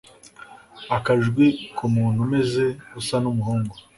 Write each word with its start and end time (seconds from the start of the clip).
akajwi 0.97 1.47
ku 1.75 1.83
muntu 1.95 2.19
umeze 2.25 2.65
usa 2.99 3.15
numuhungu 3.23 3.75